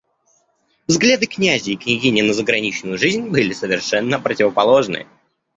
[0.87, 5.05] Взгляды князя и княгини на заграничную жизнь были совершенно противоположные.